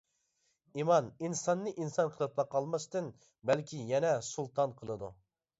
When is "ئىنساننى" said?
1.27-1.73